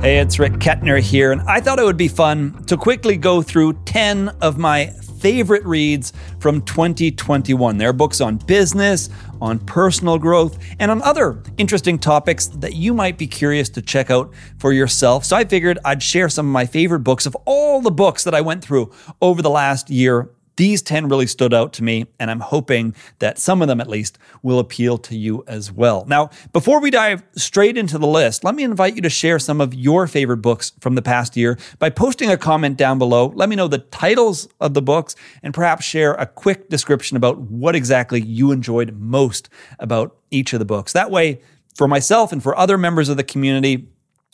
[0.00, 3.42] Hey, it's Rick Kettner here, and I thought it would be fun to quickly go
[3.42, 7.76] through 10 of my favorite reads from 2021.
[7.76, 9.10] There are books on business,
[9.42, 14.10] on personal growth, and on other interesting topics that you might be curious to check
[14.10, 15.26] out for yourself.
[15.26, 18.34] So I figured I'd share some of my favorite books of all the books that
[18.34, 18.90] I went through
[19.20, 23.38] over the last year these 10 really stood out to me, and I'm hoping that
[23.38, 26.04] some of them at least will appeal to you as well.
[26.06, 29.60] Now, before we dive straight into the list, let me invite you to share some
[29.60, 33.32] of your favorite books from the past year by posting a comment down below.
[33.34, 37.38] Let me know the titles of the books and perhaps share a quick description about
[37.38, 40.92] what exactly you enjoyed most about each of the books.
[40.92, 41.40] That way,
[41.74, 43.88] for myself and for other members of the community,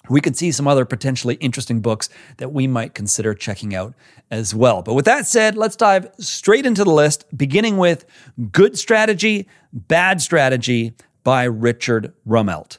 [0.08, 3.94] we could see some other potentially interesting books that we might consider checking out
[4.30, 4.82] as well.
[4.82, 8.04] But with that said, let's dive straight into the list, beginning with
[8.52, 12.78] Good Strategy, Bad Strategy by Richard Rumelt.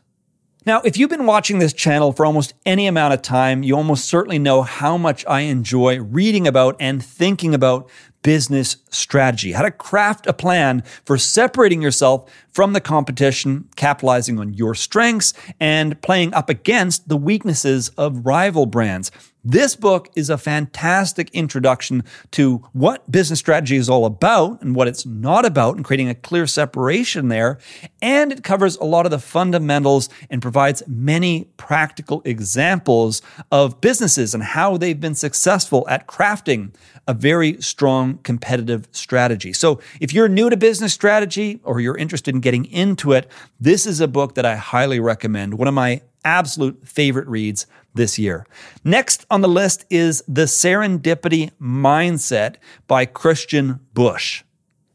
[0.66, 4.04] Now, if you've been watching this channel for almost any amount of time, you almost
[4.04, 7.90] certainly know how much I enjoy reading about and thinking about
[8.24, 14.54] business strategy, how to craft a plan for separating yourself from the competition, capitalizing on
[14.54, 19.12] your strengths, and playing up against the weaknesses of rival brands.
[19.50, 24.90] This book is a fantastic introduction to what business strategy is all about and what
[24.90, 27.58] it's not about, and creating a clear separation there.
[28.02, 34.34] And it covers a lot of the fundamentals and provides many practical examples of businesses
[34.34, 36.74] and how they've been successful at crafting
[37.08, 39.54] a very strong competitive strategy.
[39.54, 43.86] So, if you're new to business strategy or you're interested in getting into it, this
[43.86, 45.56] is a book that I highly recommend.
[45.56, 48.46] One of my absolute favorite reads this year.
[48.84, 52.56] Next on the list is The Serendipity Mindset
[52.88, 54.44] by Christian Busch.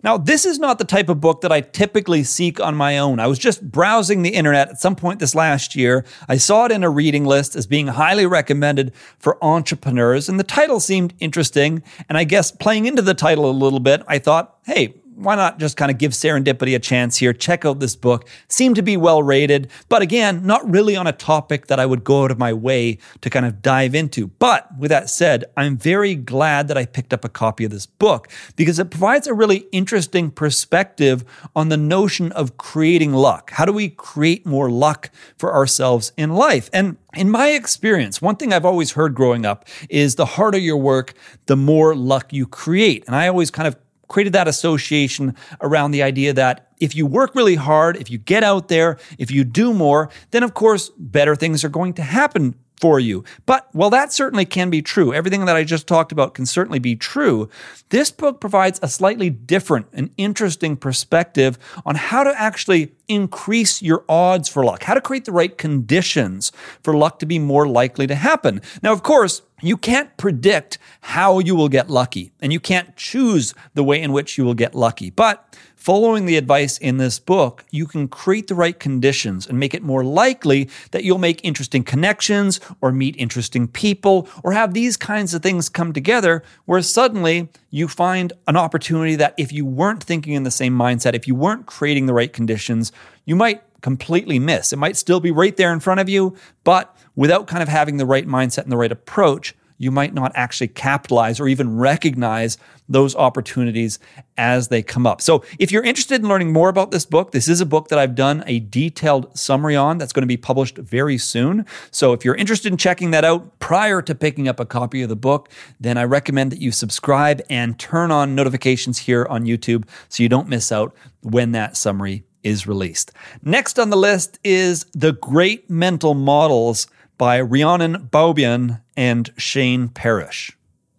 [0.03, 3.21] Now, this is not the type of book that I typically seek on my own.
[3.21, 6.05] I was just browsing the internet at some point this last year.
[6.29, 10.45] I saw it in a reading list as being highly recommended for entrepreneurs, and the
[10.45, 11.83] title seemed interesting.
[12.09, 15.59] And I guess playing into the title a little bit, I thought, hey, why not
[15.59, 17.33] just kind of give serendipity a chance here?
[17.33, 18.29] Check out this book.
[18.49, 22.05] Seemed to be well rated, but again, not really on a topic that I would
[22.05, 24.29] go out of my way to kind of dive into.
[24.29, 27.87] But with that said, I'm very glad that I picked up a copy of this
[27.87, 31.25] book because it provides a really interesting perspective
[31.55, 33.51] on the notion of creating luck.
[33.53, 36.71] How do we create more luck for ourselves in life?
[36.73, 40.79] And in my experience, one thing I've always heard growing up is the harder your
[40.79, 41.13] work,
[41.47, 43.05] the more luck you create.
[43.07, 43.77] And I always kind of
[44.13, 48.45] created that association around the idea that if you work really hard, if you get
[48.45, 52.55] out there, if you do more, then of course, better things are going to happen
[52.83, 53.23] for you.
[53.47, 56.81] But while that certainly can be true, everything that I just talked about can certainly
[56.81, 57.49] be true,
[57.91, 64.05] this book provides a slightly different and interesting perspective on how to actually increase your
[64.09, 66.51] odds for luck, how to create the right conditions
[66.83, 68.61] for luck to be more likely to happen.
[68.83, 73.55] Now, of course, you can't predict how you will get lucky, and you can't choose
[73.75, 75.09] the way in which you will get lucky.
[75.09, 79.75] But Following the advice in this book, you can create the right conditions and make
[79.75, 84.97] it more likely that you'll make interesting connections or meet interesting people or have these
[84.97, 90.05] kinds of things come together where suddenly you find an opportunity that if you weren't
[90.05, 92.93] thinking in the same mindset, if you weren't creating the right conditions,
[93.25, 94.73] you might completely miss.
[94.73, 97.97] It might still be right there in front of you, but without kind of having
[97.97, 102.59] the right mindset and the right approach, you might not actually capitalize or even recognize
[102.89, 103.99] those opportunities
[104.37, 105.21] as they come up.
[105.21, 107.99] So, if you're interested in learning more about this book, this is a book that
[107.99, 111.67] I've done a detailed summary on that's going to be published very soon.
[111.91, 115.09] So, if you're interested in checking that out prior to picking up a copy of
[115.09, 115.49] the book,
[115.81, 120.29] then I recommend that you subscribe and turn on notifications here on YouTube so you
[120.29, 123.13] don't miss out when that summary is released.
[123.43, 126.87] Next on the list is The Great Mental Models
[127.23, 130.51] by Rhiannon Beaubien and Shane Parrish.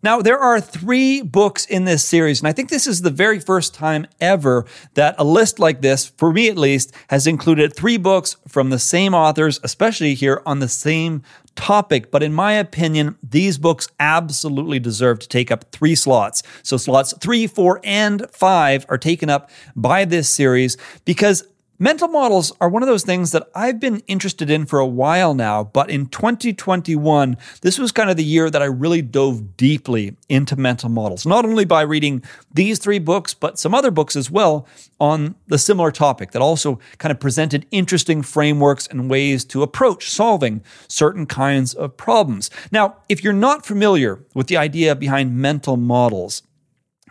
[0.01, 3.41] Now, there are three books in this series, and I think this is the very
[3.41, 7.97] first time ever that a list like this, for me at least, has included three
[7.97, 11.23] books from the same authors, especially here on the same
[11.57, 12.09] topic.
[12.09, 16.41] But in my opinion, these books absolutely deserve to take up three slots.
[16.63, 21.43] So slots three, four, and five are taken up by this series because
[21.79, 25.33] Mental models are one of those things that I've been interested in for a while
[25.33, 30.15] now, but in 2021, this was kind of the year that I really dove deeply
[30.29, 32.21] into mental models, not only by reading
[32.53, 34.67] these three books, but some other books as well
[34.99, 40.11] on the similar topic that also kind of presented interesting frameworks and ways to approach
[40.11, 42.51] solving certain kinds of problems.
[42.71, 46.43] Now, if you're not familiar with the idea behind mental models,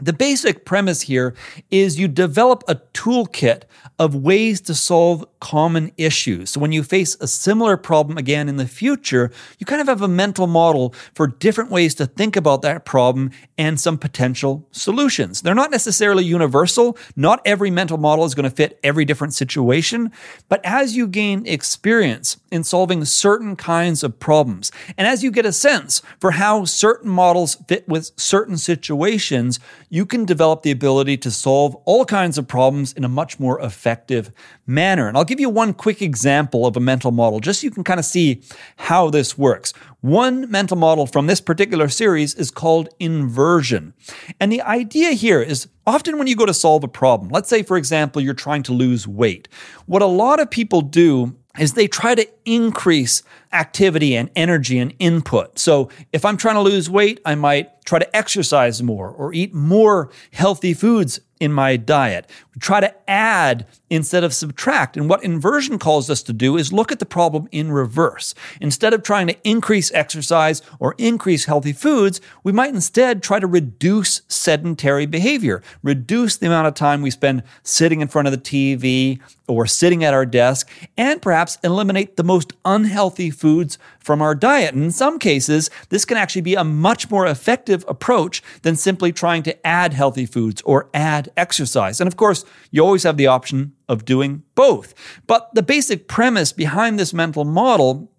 [0.02, 1.34] the basic premise here
[1.70, 3.62] is you develop a toolkit
[3.98, 6.50] of ways to solve common issues.
[6.50, 10.00] So when you face a similar problem again in the future, you kind of have
[10.00, 15.42] a mental model for different ways to think about that problem and some potential solutions.
[15.42, 16.96] They're not necessarily universal.
[17.16, 20.12] Not every mental model is going to fit every different situation,
[20.48, 25.44] but as you gain experience in solving certain kinds of problems, and as you get
[25.44, 29.58] a sense for how certain models fit with certain situations,
[29.90, 33.60] you can develop the ability to solve all kinds of problems in a much more
[33.60, 34.30] effective
[34.66, 35.08] manner.
[35.08, 37.84] And I'll give you one quick example of a mental model just so you can
[37.84, 38.42] kind of see
[38.76, 39.72] how this works.
[40.02, 43.94] One mental model from this particular series is called inversion.
[44.38, 47.62] And the idea here is often when you go to solve a problem, let's say,
[47.62, 49.48] for example, you're trying to lose weight,
[49.86, 53.22] what a lot of people do is they try to increase
[53.52, 55.58] activity and energy and input.
[55.58, 59.52] So if I'm trying to lose weight, I might try to exercise more or eat
[59.52, 62.30] more healthy foods in my diet.
[62.54, 64.96] We try to add instead of subtract.
[64.96, 68.32] And what inversion calls us to do is look at the problem in reverse.
[68.60, 73.48] Instead of trying to increase exercise or increase healthy foods, we might instead try to
[73.48, 78.38] reduce sedentary behavior, reduce the amount of time we spend sitting in front of the
[78.38, 84.34] TV or sitting at our desk, and perhaps eliminate the most unhealthy foods from our
[84.34, 84.74] diet.
[84.74, 89.12] And in some cases, this can actually be a much more effective approach than simply
[89.12, 92.00] trying to add healthy foods or add exercise.
[92.00, 94.94] And of course, you always have the option of doing both.
[95.26, 98.10] But the basic premise behind this mental model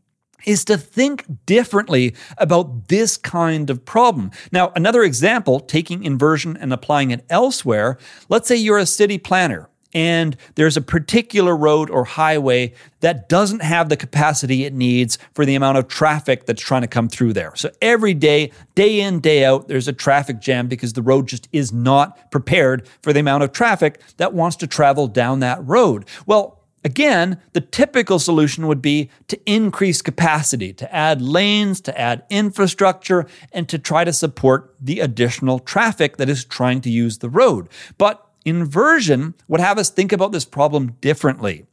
[0.45, 4.29] is to think differently about this kind of problem.
[4.51, 7.97] Now, another example, taking inversion and applying it elsewhere,
[8.29, 13.61] let's say you're a city planner and there's a particular road or highway that doesn't
[13.61, 17.33] have the capacity it needs for the amount of traffic that's trying to come through
[17.33, 17.55] there.
[17.55, 21.47] So every day, day in, day out, there's a traffic jam because the road just
[21.51, 26.05] is not prepared for the amount of traffic that wants to travel down that road.
[26.25, 32.25] Well, Again, the typical solution would be to increase capacity, to add lanes, to add
[32.29, 37.29] infrastructure, and to try to support the additional traffic that is trying to use the
[37.29, 37.69] road.
[37.97, 41.65] But Inversion would have us think about this problem differently.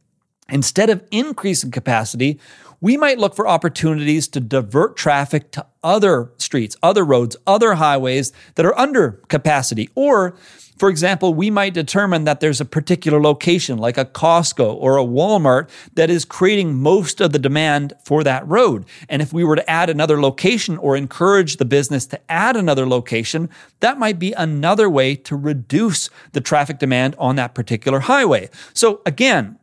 [0.51, 2.39] Instead of increasing capacity,
[2.79, 8.33] we might look for opportunities to divert traffic to other streets, other roads, other highways
[8.55, 10.35] that are under capacity, or
[10.81, 15.03] for example, we might determine that there's a particular location, like a Costco or a
[15.03, 18.85] Walmart, that is creating most of the demand for that road.
[19.07, 22.87] And if we were to add another location or encourage the business to add another
[22.87, 23.47] location,
[23.81, 28.49] that might be another way to reduce the traffic demand on that particular highway.
[28.73, 29.59] So again,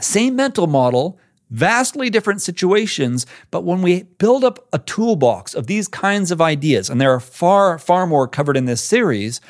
[0.00, 1.18] same mental model,
[1.50, 6.90] vastly different situations, but when we build up a toolbox of these kinds of ideas,
[6.90, 9.40] and there are far, far more covered in this series,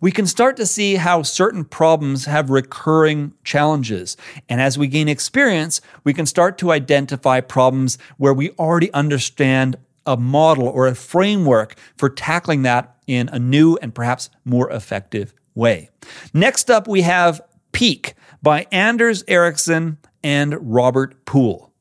[0.00, 4.16] we can start to see how certain problems have recurring challenges.
[4.48, 9.76] And as we gain experience, we can start to identify problems where we already understand
[10.04, 15.32] a model or a framework for tackling that in a new and perhaps more effective
[15.54, 15.88] way.
[16.34, 17.40] Next up, we have
[17.70, 21.72] Peak by Anders Ericsson and Robert Pool.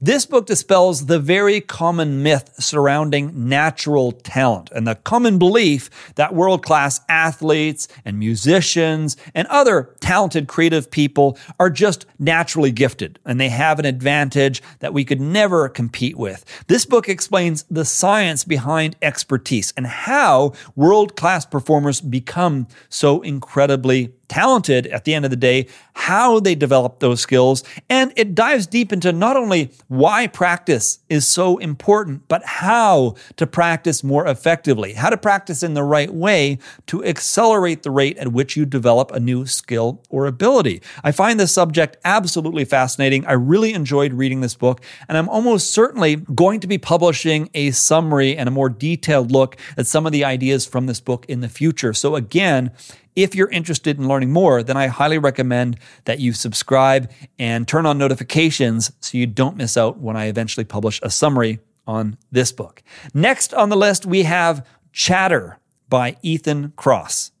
[0.00, 6.36] This book dispels the very common myth surrounding natural talent and the common belief that
[6.36, 13.40] world class athletes and musicians and other talented creative people are just naturally gifted and
[13.40, 16.44] they have an advantage that we could never compete with.
[16.68, 24.12] This book explains the science behind expertise and how world class performers become so incredibly
[24.28, 27.64] talented at the end of the day, how they develop those skills.
[27.88, 33.46] And it dives deep into not only why practice is so important, but how to
[33.46, 38.32] practice more effectively, how to practice in the right way to accelerate the rate at
[38.32, 40.82] which you develop a new skill or ability.
[41.02, 43.26] I find this subject absolutely fascinating.
[43.26, 47.70] I really enjoyed reading this book, and I'm almost certainly going to be publishing a
[47.70, 51.40] summary and a more detailed look at some of the ideas from this book in
[51.40, 51.92] the future.
[51.92, 52.70] So, again,
[53.18, 57.84] if you're interested in learning more, then I highly recommend that you subscribe and turn
[57.84, 62.52] on notifications so you don't miss out when I eventually publish a summary on this
[62.52, 62.80] book.
[63.12, 65.58] Next on the list, we have Chatter
[65.88, 67.32] by Ethan Kross.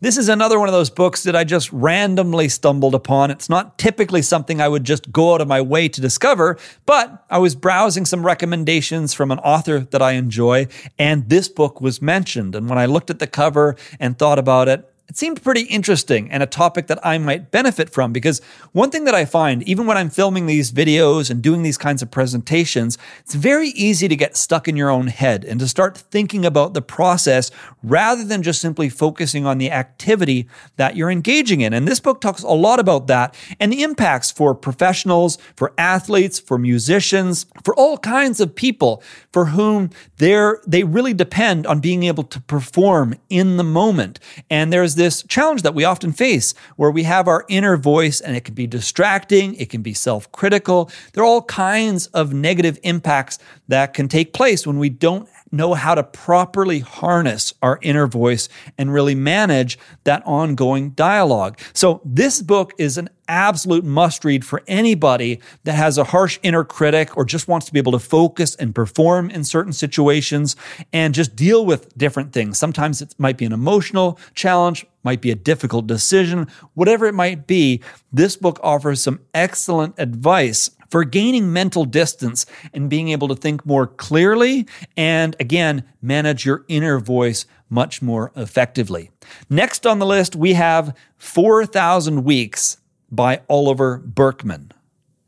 [0.00, 3.30] This is another one of those books that I just randomly stumbled upon.
[3.30, 6.56] It's not typically something I would just go out of my way to discover,
[6.86, 10.68] but I was browsing some recommendations from an author that I enjoy,
[10.98, 12.54] and this book was mentioned.
[12.54, 16.30] And when I looked at the cover and thought about it, it seemed pretty interesting
[16.30, 19.86] and a topic that I might benefit from because one thing that I find, even
[19.86, 24.16] when I'm filming these videos and doing these kinds of presentations, it's very easy to
[24.16, 27.50] get stuck in your own head and to start thinking about the process
[27.82, 30.46] rather than just simply focusing on the activity
[30.76, 31.72] that you're engaging in.
[31.72, 36.38] And this book talks a lot about that and the impacts for professionals, for athletes,
[36.38, 39.88] for musicians, for all kinds of people for whom
[40.18, 44.20] they really depend on being able to perform in the moment.
[44.50, 48.36] And there's this challenge that we often face where we have our inner voice and
[48.36, 50.90] it can be distracting, it can be self critical.
[51.14, 53.38] There are all kinds of negative impacts
[53.68, 58.48] that can take place when we don't know how to properly harness our inner voice
[58.76, 61.58] and really manage that ongoing dialogue.
[61.72, 66.64] So, this book is an absolute must read for anybody that has a harsh inner
[66.64, 70.56] critic or just wants to be able to focus and perform in certain situations
[70.92, 72.58] and just deal with different things.
[72.58, 77.46] Sometimes it might be an emotional challenge, might be a difficult decision, whatever it might
[77.46, 77.82] be.
[78.12, 83.64] This book offers some excellent advice for gaining mental distance and being able to think
[83.66, 84.66] more clearly
[84.96, 89.10] and again, manage your inner voice much more effectively.
[89.50, 92.78] Next on the list, we have 4,000 Weeks
[93.10, 94.72] by Oliver Burkeman.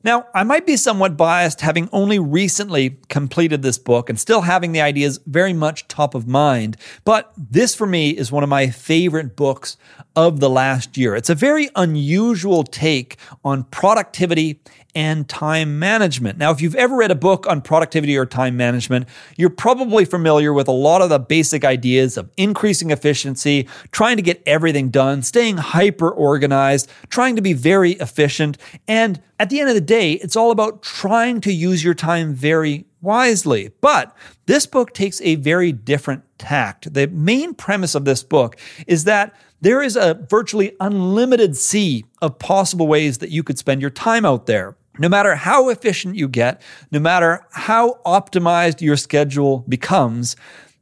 [0.03, 4.73] Now, I might be somewhat biased having only recently completed this book and still having
[4.73, 8.69] the ideas very much top of mind, but this for me is one of my
[8.69, 9.77] favorite books
[10.17, 11.15] of the last year.
[11.15, 14.63] It's a very unusual take on productivity
[14.95, 16.39] and time management.
[16.39, 20.53] Now, if you've ever read a book on productivity or time management, you're probably familiar
[20.53, 25.23] with a lot of the basic ideas of increasing efficiency, trying to get everything done,
[25.23, 28.59] staying hyper organized, trying to be very efficient.
[28.89, 32.35] And at the end of the day, it's all about trying to use your time
[32.35, 33.71] very wisely.
[33.81, 34.15] But
[34.47, 36.93] this book takes a very different tact.
[36.93, 38.57] The main premise of this book
[38.87, 43.81] is that there is a virtually unlimited sea of possible ways that you could spend
[43.81, 44.77] your time out there.
[45.01, 46.61] No matter how efficient you get,
[46.93, 50.37] no matter how optimized your schedule becomes,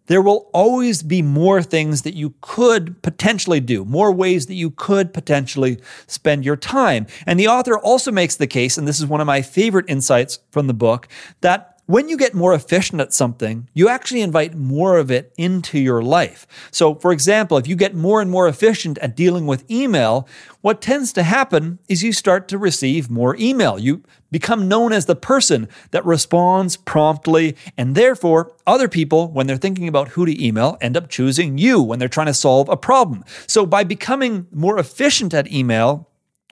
[0.06, 4.72] there will always be more things that you could potentially do, more ways that you
[4.72, 7.06] could potentially spend your time.
[7.26, 10.40] And the author also makes the case, and this is one of my favorite insights
[10.50, 11.06] from the book,
[11.42, 15.78] that when you get more efficient at something, you actually invite more of it into
[15.78, 16.46] your life.
[16.70, 20.28] So, for example, if you get more and more efficient at dealing with email,
[20.60, 23.78] what tends to happen is you start to receive more email.
[23.78, 29.56] You become known as the person that responds promptly, and therefore, other people, when they're
[29.56, 32.76] thinking about who to email, end up choosing you when they're trying to solve a
[32.76, 33.24] problem.
[33.46, 36.07] So, by becoming more efficient at email,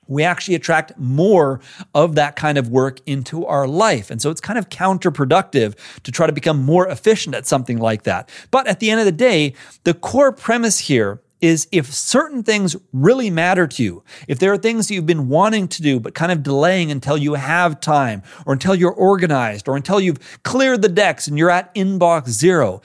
[0.09, 1.61] we actually attract more
[1.95, 4.11] of that kind of work into our life.
[4.11, 8.05] And so it's kind of counterproductive to try to become more efficient at something like
[8.05, 8.29] that.
[8.51, 12.77] But at the end of the day, the core premise here is if certain things
[12.93, 16.33] really matter to you, if there are things you've been wanting to do, but kind
[16.33, 20.89] of delaying until you have time, or until you're organized, or until you've cleared the
[20.89, 22.81] decks and you're at inbox zero,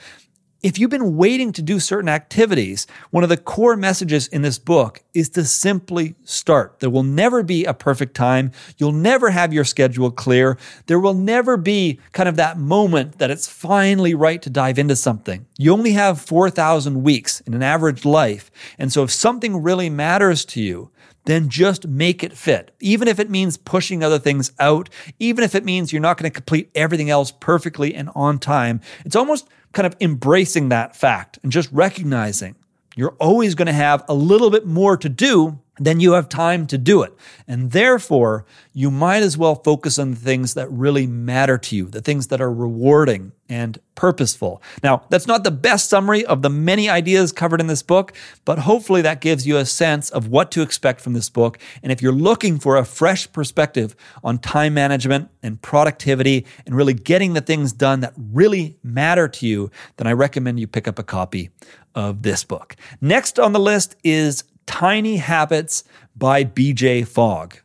[0.62, 4.58] if you've been waiting to do certain activities, one of the core messages in this
[4.58, 6.78] book is to simply start.
[6.78, 8.52] There will never be a perfect time.
[8.78, 10.56] You'll never have your schedule clear.
[10.86, 14.94] There will never be kind of that moment that it's finally right to dive into
[14.94, 15.46] something.
[15.58, 18.50] You only have 4,000 weeks in an average life.
[18.78, 20.90] And so if something really matters to you,
[21.24, 22.74] then just make it fit.
[22.80, 24.88] Even if it means pushing other things out,
[25.18, 28.80] even if it means you're not going to complete everything else perfectly and on time,
[29.04, 32.54] it's almost kind of embracing that fact and just recognizing
[32.94, 36.66] you're always going to have a little bit more to do then you have time
[36.66, 37.14] to do it.
[37.48, 41.86] And therefore, you might as well focus on the things that really matter to you,
[41.86, 44.62] the things that are rewarding and purposeful.
[44.82, 48.12] Now, that's not the best summary of the many ideas covered in this book,
[48.44, 51.58] but hopefully that gives you a sense of what to expect from this book.
[51.82, 56.94] And if you're looking for a fresh perspective on time management and productivity and really
[56.94, 60.98] getting the things done that really matter to you, then I recommend you pick up
[60.98, 61.50] a copy
[61.94, 62.76] of this book.
[63.00, 65.84] Next on the list is Tiny Habits
[66.16, 67.56] by BJ Fogg.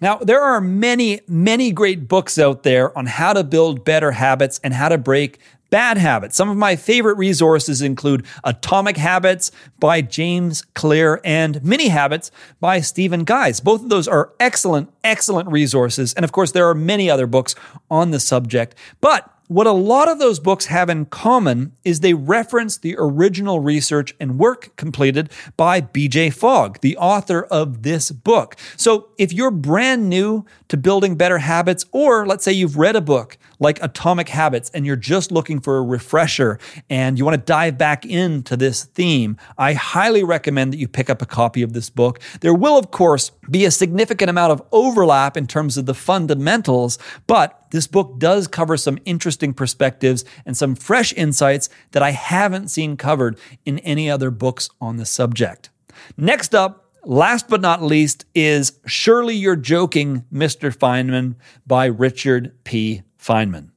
[0.00, 4.60] Now, there are many, many great books out there on how to build better habits
[4.62, 5.38] and how to break
[5.70, 6.36] bad habits.
[6.36, 12.80] Some of my favorite resources include Atomic Habits by James Clear and Mini Habits by
[12.80, 13.60] Stephen Guise.
[13.60, 16.14] Both of those are excellent, excellent resources.
[16.14, 17.54] And of course, there are many other books
[17.90, 18.74] on the subject.
[19.00, 23.60] But what a lot of those books have in common is they reference the original
[23.60, 28.56] research and work completed by BJ Fogg, the author of this book.
[28.76, 33.00] So if you're brand new to building better habits, or let's say you've read a
[33.00, 36.58] book like Atomic Habits and you're just looking for a refresher
[36.90, 41.10] and you want to dive back into this theme, I highly recommend that you pick
[41.10, 42.20] up a copy of this book.
[42.40, 46.98] There will, of course, be a significant amount of overlap in terms of the fundamentals,
[47.26, 52.68] but this book does cover some interesting perspectives and some fresh insights that I haven't
[52.68, 55.70] seen covered in any other books on the subject.
[56.16, 60.76] Next up, Last but not least is Surely You're Joking, Mr.
[60.76, 63.02] Feynman by Richard P.
[63.26, 63.70] Feynman.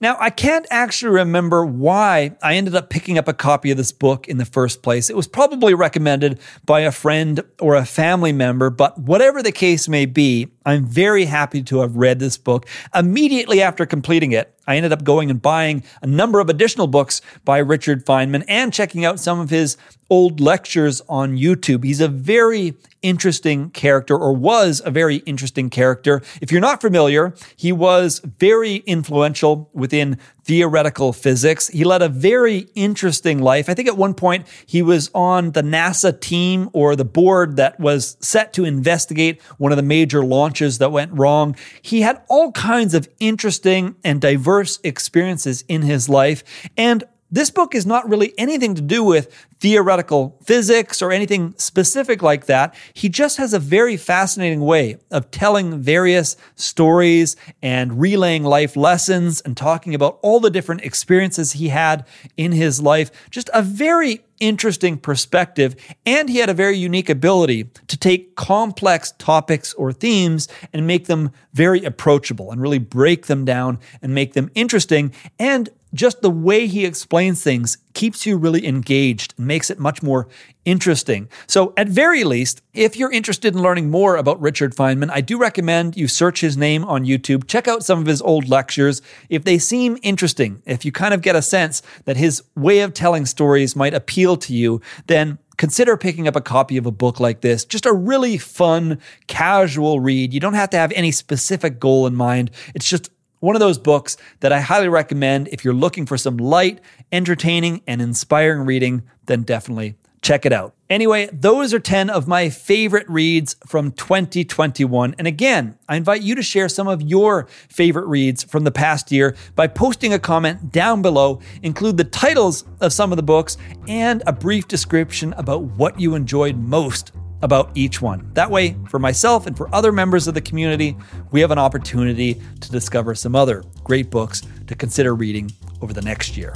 [0.00, 3.90] Now, I can't actually remember why I ended up picking up a copy of this
[3.90, 5.10] book in the first place.
[5.10, 9.88] It was probably recommended by a friend or a family member, but whatever the case
[9.88, 12.66] may be, I'm very happy to have read this book.
[12.94, 17.22] Immediately after completing it, I ended up going and buying a number of additional books
[17.42, 19.78] by Richard Feynman and checking out some of his
[20.10, 21.84] old lectures on YouTube.
[21.84, 26.20] He's a very interesting character, or was a very interesting character.
[26.42, 31.68] If you're not familiar, he was very influential within theoretical physics.
[31.68, 33.68] He led a very interesting life.
[33.68, 37.78] I think at one point he was on the NASA team or the board that
[37.78, 41.54] was set to investigate one of the major launches that went wrong.
[41.82, 46.42] He had all kinds of interesting and diverse experiences in his life.
[46.78, 52.22] And this book is not really anything to do with theoretical physics or anything specific
[52.22, 52.74] like that.
[52.94, 59.40] He just has a very fascinating way of telling various stories and relaying life lessons
[59.42, 62.06] and talking about all the different experiences he had
[62.36, 63.10] in his life.
[63.30, 65.76] Just a very interesting perspective.
[66.06, 71.06] And he had a very unique ability to take complex topics or themes and make
[71.06, 76.30] them very approachable and really break them down and make them interesting and just the
[76.30, 80.28] way he explains things keeps you really engaged makes it much more
[80.64, 81.28] interesting.
[81.48, 85.36] So, at very least, if you're interested in learning more about Richard Feynman, I do
[85.36, 89.02] recommend you search his name on YouTube, check out some of his old lectures.
[89.28, 92.94] If they seem interesting, if you kind of get a sense that his way of
[92.94, 97.18] telling stories might appeal to you, then consider picking up a copy of a book
[97.18, 97.64] like this.
[97.64, 100.32] Just a really fun, casual read.
[100.32, 102.52] You don't have to have any specific goal in mind.
[102.76, 106.36] It's just one of those books that I highly recommend if you're looking for some
[106.36, 106.80] light,
[107.12, 110.74] entertaining, and inspiring reading, then definitely check it out.
[110.90, 115.14] Anyway, those are 10 of my favorite reads from 2021.
[115.18, 119.12] And again, I invite you to share some of your favorite reads from the past
[119.12, 121.40] year by posting a comment down below.
[121.62, 126.14] Include the titles of some of the books and a brief description about what you
[126.14, 128.30] enjoyed most about each one.
[128.34, 130.96] That way, for myself and for other members of the community,
[131.30, 136.02] we have an opportunity to discover some other great books to consider reading over the
[136.02, 136.52] next year.